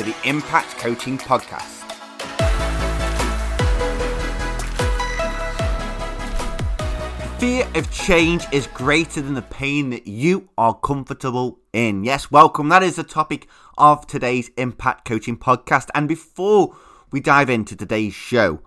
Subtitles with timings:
[0.00, 1.76] to the Impact Coaching Podcast.
[7.38, 12.04] Fear of change is greater than the pain that you are comfortable in.
[12.04, 12.70] Yes, welcome.
[12.70, 15.88] That is the topic of today's Impact Coaching Podcast.
[15.94, 16.74] And before
[17.10, 18.60] we dive into today's show,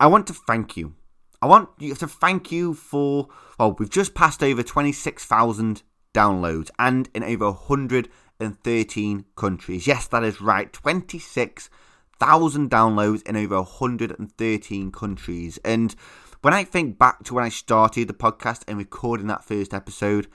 [0.00, 0.94] I want to thank you.
[1.40, 3.28] I want you to thank you for,
[3.60, 8.08] well, we've just passed over 26,000 downloads and in over 100
[8.40, 9.86] 113 countries.
[9.86, 10.72] Yes, that is right.
[10.72, 15.58] 26,000 downloads in over 113 countries.
[15.64, 15.94] And
[16.40, 20.26] when I think back to when I started the podcast and recording that first episode,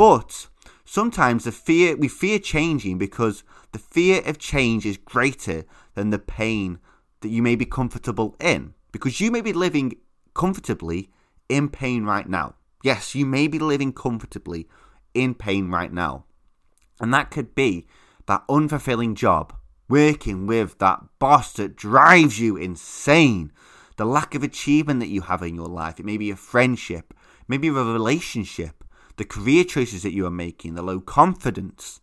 [0.01, 0.49] But
[0.87, 6.19] sometimes the fear we fear changing because the fear of change is greater than the
[6.19, 6.79] pain
[7.21, 8.73] that you may be comfortable in.
[8.93, 9.97] Because you may be living
[10.33, 11.11] comfortably
[11.51, 12.55] in pain right now.
[12.83, 14.71] Yes, you may be living comfortably
[15.13, 16.25] in pain right now.
[16.99, 17.87] And that could be
[18.25, 19.53] that unfulfilling job,
[19.87, 23.53] working with that boss that drives you insane,
[23.99, 26.01] the lack of achievement that you have in your life.
[26.01, 27.13] It may be a friendship,
[27.47, 28.83] maybe a relationship,
[29.21, 32.01] the career choices that you are making, the low confidence,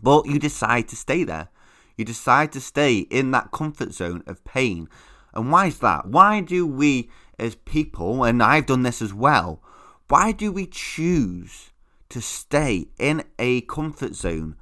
[0.00, 1.48] but you decide to stay there.
[1.96, 4.88] You decide to stay in that comfort zone of pain.
[5.34, 6.06] And why is that?
[6.06, 9.60] Why do we, as people, and I've done this as well,
[10.06, 11.72] why do we choose
[12.10, 14.54] to stay in a comfort zone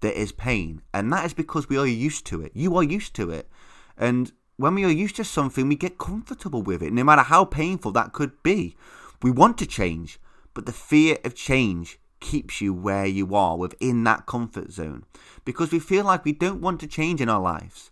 [0.00, 0.82] that is pain?
[0.92, 2.52] And that is because we are used to it.
[2.54, 3.48] You are used to it.
[3.96, 7.46] And when we are used to something, we get comfortable with it, no matter how
[7.46, 8.76] painful that could be.
[9.22, 10.20] We want to change,
[10.54, 15.04] but the fear of change keeps you where you are within that comfort zone
[15.44, 17.90] because we feel like we don't want to change in our lives.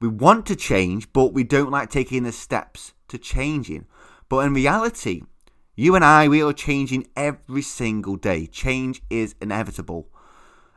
[0.00, 3.86] We want to change, but we don't like taking the steps to changing.
[4.28, 5.22] But in reality,
[5.76, 8.46] you and I, we are changing every single day.
[8.46, 10.08] Change is inevitable.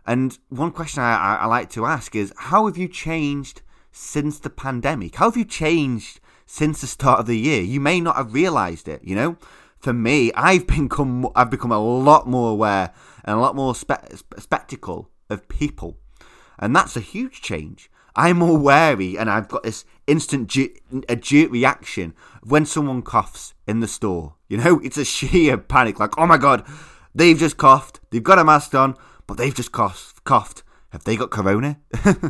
[0.05, 3.61] And one question I, I, I like to ask is how have you changed
[3.91, 5.15] since the pandemic?
[5.15, 7.61] How have you changed since the start of the year?
[7.61, 9.37] You may not have realized it, you know?
[9.83, 12.93] For me, I've become I've become a lot more aware
[13.25, 15.97] and a lot more spe- spectacle of people,
[16.57, 17.91] and that's a huge change.
[18.15, 20.73] I'm more wary, and I've got this instant ju-
[21.09, 24.35] a jerk reaction when someone coughs in the store.
[24.47, 26.65] You know, it's a sheer panic, like, oh my god,
[27.13, 28.95] they've just coughed, they've got a mask on,
[29.27, 30.23] but they've just coughed.
[30.23, 30.63] coughed.
[30.91, 31.79] Have they got corona?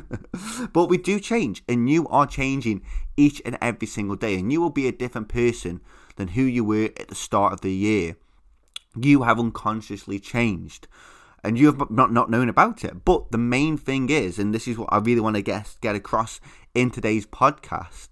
[0.73, 2.81] but we do change, and you are changing
[3.15, 5.81] each and every single day, and you will be a different person
[6.15, 8.15] than who you were at the start of the year.
[8.95, 10.87] You have unconsciously changed
[11.43, 13.03] and you have not, not known about it.
[13.03, 15.95] But the main thing is, and this is what I really want to get, get
[15.95, 16.39] across
[16.73, 18.09] in today's podcast,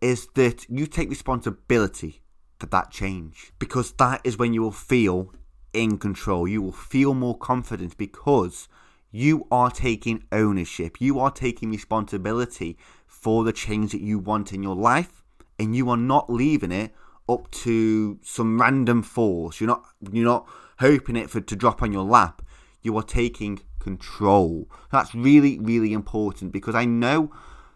[0.00, 2.22] is that you take responsibility
[2.58, 5.32] for that change because that is when you will feel
[5.72, 6.48] in control.
[6.48, 8.68] You will feel more confident because
[9.10, 11.00] you are taking ownership.
[11.00, 12.76] You are taking responsibility
[13.06, 15.22] for the change that you want in your life
[15.58, 16.92] and you are not leaving it
[17.28, 19.60] up to some random force.
[19.60, 20.48] You're not you're not
[20.78, 22.42] hoping it for to drop on your lap.
[22.82, 24.68] You are taking control.
[24.92, 27.32] That's really really important because I know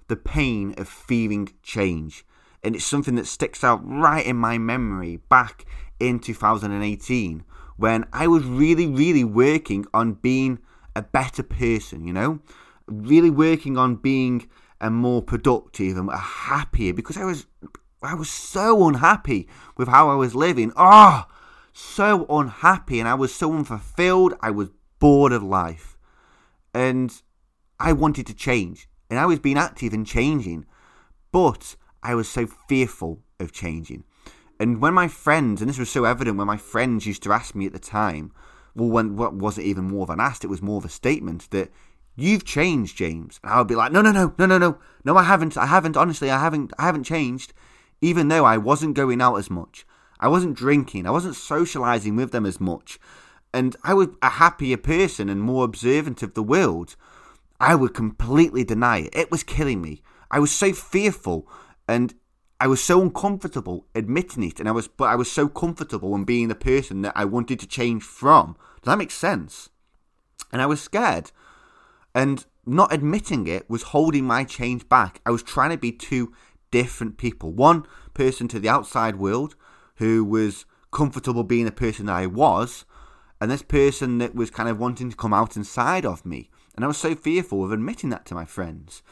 [0.09, 2.25] the pain of feeling change,
[2.63, 5.65] and it's something that sticks out right in my memory back
[6.01, 7.45] in 2018
[7.77, 10.59] when I was really really working on being
[10.95, 12.07] a better person.
[12.07, 12.41] You know,
[12.87, 14.49] really working on being
[14.81, 17.47] a more productive and happier because I was
[18.03, 20.73] I was so unhappy with how I was living.
[20.77, 21.27] Oh,
[21.73, 24.35] so unhappy, and I was so unfulfilled.
[24.41, 25.99] I was bored of life,
[26.73, 27.21] and
[27.81, 30.65] I wanted to change, and I was being active and changing,
[31.33, 34.05] but I was so fearful of changing.
[34.61, 37.55] And when my friends, and this was so evident when my friends used to ask
[37.55, 38.33] me at the time,
[38.75, 41.51] well, when what wasn't even more of an ask, it was more of a statement
[41.51, 41.71] that
[42.17, 43.39] you've changed, James.
[43.43, 45.67] And I would be like, no, no, no, no, no, no, no, I haven't, I
[45.67, 45.97] haven't.
[45.97, 47.53] Honestly, I haven't, I haven't changed
[48.01, 49.87] even though I wasn't going out as much.
[50.21, 52.99] I wasn't drinking, I wasn't socializing with them as much,
[53.55, 56.97] and I was a happier person and more observant of the world.
[57.61, 59.15] I would completely deny it.
[59.15, 60.03] It was killing me.
[60.31, 61.49] I was so fearful
[61.89, 62.15] and
[62.61, 66.25] I was so uncomfortable admitting it, and I was, but I was so comfortable in
[66.25, 68.57] being the person that I wanted to change from.
[68.83, 69.69] Does that make sense?
[70.53, 71.31] And I was scared,
[72.15, 75.21] and not admitting it was holding my change back.
[75.25, 76.33] I was trying to be too
[76.71, 77.53] different people.
[77.53, 79.55] One person to the outside world
[79.97, 82.85] who was comfortable being the person that I was,
[83.41, 86.51] and this person that was kind of wanting to come out inside of me.
[86.75, 89.03] And I was so fearful of admitting that to my friends.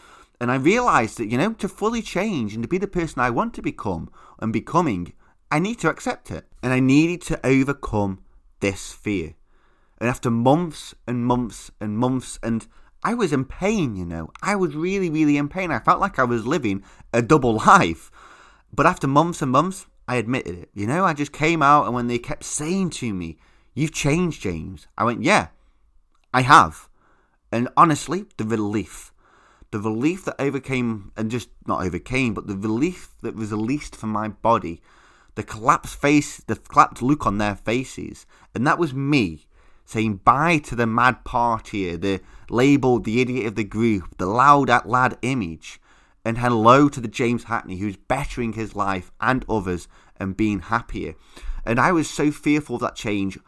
[0.41, 3.31] And I realized that, you know, to fully change and to be the person I
[3.31, 5.13] want to become and becoming,
[5.51, 6.47] I need to accept it.
[6.63, 8.21] And I needed to overcome
[8.61, 9.35] this fear.
[9.99, 12.67] And after months and months and months and
[13.03, 14.31] I was in pain, you know.
[14.43, 15.71] I was really, really in pain.
[15.71, 16.83] I felt like I was living
[17.13, 18.11] a double life.
[18.73, 20.71] But after months and months, I admitted it.
[20.75, 23.39] You know, I just came out, and when they kept saying to me,
[23.75, 25.49] You've changed, James, I went, Yeah,
[26.33, 26.89] I have.
[27.53, 29.13] And honestly, the relief.
[29.71, 34.11] The relief that overcame, and just not overcame, but the relief that was released from
[34.11, 34.81] my body,
[35.35, 39.46] the collapsed face, the collapsed look on their faces, and that was me
[39.87, 44.69] saying bye to the mad partier, the labelled the idiot of the group, the loud
[44.69, 45.81] at lad image,
[46.25, 49.87] and hello to the James Hackney who's bettering his life and others
[50.19, 51.15] and being happier.
[51.65, 53.39] And I was so fearful of that change,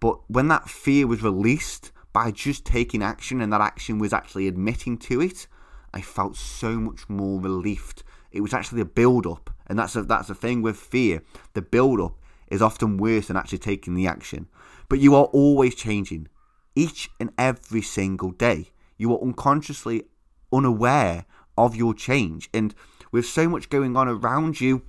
[0.00, 4.48] but when that fear was released by just taking action and that action was actually
[4.48, 5.46] admitting to it,
[5.92, 8.02] I felt so much more relieved.
[8.32, 11.22] It was actually a build up, and that's a, that's the thing with fear.
[11.52, 12.16] The build up
[12.48, 14.48] is often worse than actually taking the action.
[14.94, 16.28] But you are always changing
[16.76, 18.68] each and every single day.
[18.96, 20.04] You are unconsciously
[20.52, 21.24] unaware
[21.58, 22.48] of your change.
[22.54, 22.76] And
[23.10, 24.82] with so much going on around you,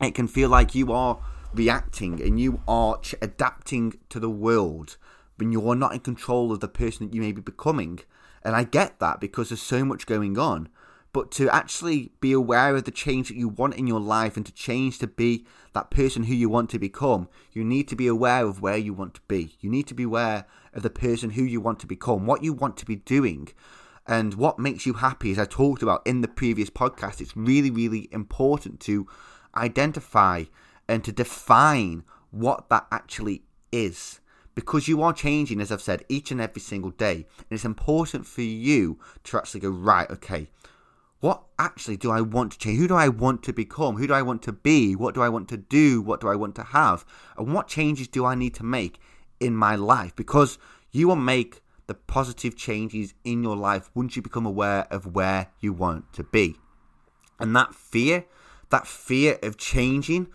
[0.00, 1.20] it can feel like you are
[1.54, 4.96] reacting and you are ch- adapting to the world,
[5.38, 8.00] but you are not in control of the person that you may be becoming.
[8.42, 10.68] And I get that because there's so much going on
[11.12, 14.46] but to actually be aware of the change that you want in your life and
[14.46, 18.06] to change to be that person who you want to become, you need to be
[18.06, 19.56] aware of where you want to be.
[19.60, 22.52] You need to be aware of the person who you want to become, what you
[22.52, 23.48] want to be doing,
[24.06, 25.32] and what makes you happy.
[25.32, 29.06] As I talked about in the previous podcast, it's really, really important to
[29.56, 30.44] identify
[30.88, 33.42] and to define what that actually
[33.72, 34.20] is.
[34.54, 37.14] Because you are changing, as I've said, each and every single day.
[37.38, 40.48] And it's important for you to actually go, right, okay,
[41.20, 42.78] what actually do I want to change?
[42.78, 43.96] Who do I want to become?
[43.96, 44.96] Who do I want to be?
[44.96, 46.00] What do I want to do?
[46.00, 47.04] What do I want to have?
[47.36, 48.98] And what changes do I need to make
[49.38, 50.16] in my life?
[50.16, 50.58] Because
[50.90, 55.48] you will make the positive changes in your life once you become aware of where
[55.60, 56.56] you want to be.
[57.38, 58.24] And that fear,
[58.70, 60.28] that fear of changing,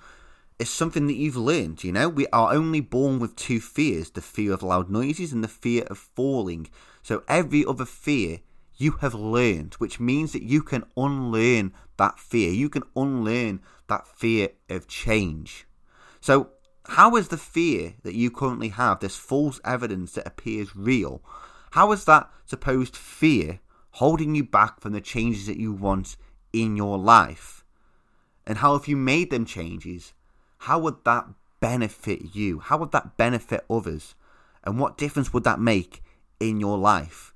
[0.59, 1.83] is something that you've learned.
[1.83, 5.43] You know, we are only born with two fears the fear of loud noises and
[5.43, 6.67] the fear of falling.
[7.01, 8.39] So every other fear
[8.77, 12.51] you have learned, which means that you can unlearn that fear.
[12.51, 15.65] You can unlearn that fear of change.
[16.22, 16.50] So,
[16.88, 21.22] how is the fear that you currently have, this false evidence that appears real,
[21.72, 23.60] how is that supposed fear
[23.91, 26.15] holding you back from the changes that you want
[26.53, 27.63] in your life?
[28.46, 30.13] And how, if you made them changes,
[30.60, 31.25] how would that
[31.60, 32.60] benefit you?
[32.60, 34.15] How would that benefit others?
[34.63, 36.03] And what difference would that make
[36.39, 37.34] in your life?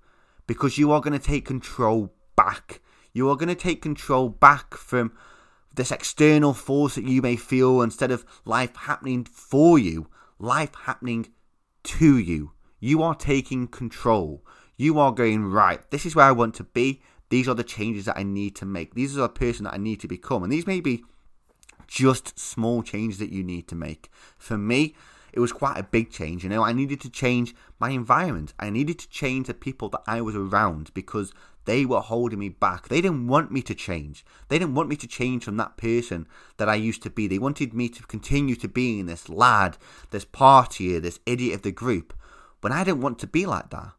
[0.50, 2.82] Because you are going to take control back.
[3.14, 5.12] You are going to take control back from
[5.76, 10.08] this external force that you may feel instead of life happening for you,
[10.40, 11.28] life happening
[11.84, 12.54] to you.
[12.80, 14.44] You are taking control.
[14.76, 17.04] You are going, right, this is where I want to be.
[17.30, 18.96] These are the changes that I need to make.
[18.96, 20.42] These are the person that I need to become.
[20.42, 21.04] And these may be
[21.86, 24.10] just small changes that you need to make.
[24.40, 24.96] For me,
[25.34, 26.44] it was quite a big change.
[26.44, 28.54] You know, I needed to change my environment.
[28.60, 31.34] I needed to change the people that I was around because
[31.66, 32.88] they were holding me back.
[32.88, 34.26] They didn't want me to change.
[34.48, 37.28] They didn't want me to change from that person that I used to be.
[37.28, 39.78] They wanted me to continue to being this lad,
[40.10, 42.14] this partier, this idiot of the group.
[42.62, 43.92] But I didn't want to be like that.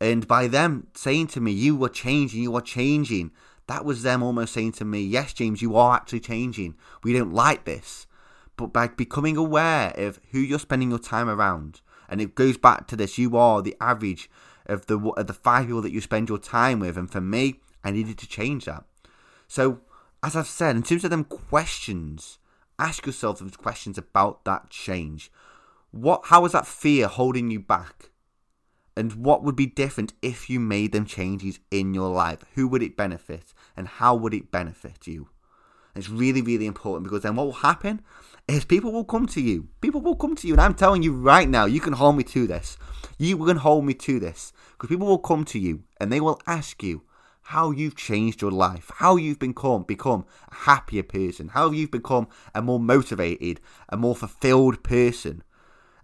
[0.00, 3.30] And by them saying to me, You are changing, you are changing,
[3.66, 6.74] that was them almost saying to me, Yes, James, you are actually changing.
[7.04, 8.06] We don't like this.
[8.62, 12.86] But by becoming aware of who you're spending your time around, and it goes back
[12.88, 14.30] to this, you are the average
[14.66, 16.96] of the of the five people that you spend your time with.
[16.96, 18.84] And for me, I needed to change that.
[19.48, 19.80] So,
[20.22, 22.38] as I've said, in terms of them questions,
[22.78, 25.32] ask yourself those questions about that change.
[25.90, 26.26] What?
[26.26, 28.10] How is that fear holding you back?
[28.96, 32.44] And what would be different if you made them changes in your life?
[32.54, 33.54] Who would it benefit?
[33.76, 35.30] And how would it benefit you?
[35.94, 38.02] It's really, really important because then what will happen
[38.48, 39.68] is people will come to you.
[39.80, 40.54] People will come to you.
[40.54, 42.76] And I'm telling you right now, you can hold me to this.
[43.18, 44.52] You can hold me to this.
[44.72, 47.02] Because people will come to you and they will ask you
[47.46, 52.28] how you've changed your life, how you've become become a happier person, how you've become
[52.54, 55.42] a more motivated, a more fulfilled person.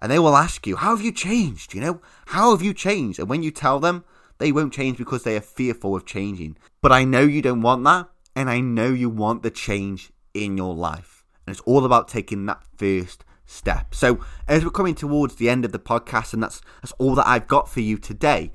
[0.01, 1.75] And they will ask you, How have you changed?
[1.75, 3.19] You know, how have you changed?
[3.19, 4.05] And when you tell them,
[4.39, 6.57] they won't change because they are fearful of changing.
[6.81, 10.57] But I know you don't want that, and I know you want the change in
[10.57, 11.18] your life.
[11.49, 13.95] And it's all about taking that first step.
[13.95, 17.27] So as we're coming towards the end of the podcast, and that's that's all that
[17.27, 18.53] I've got for you today,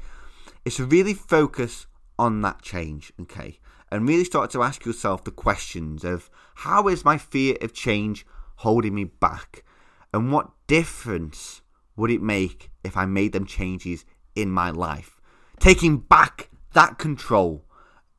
[0.64, 1.88] is to really focus
[2.20, 3.58] on that change, okay?
[3.92, 8.28] And really start to ask yourself the questions of how is my fear of change
[8.58, 9.64] holding me back?
[10.14, 11.64] And what difference
[11.96, 15.20] would it make if I made them changes in my life?
[15.60, 17.66] Taking back that control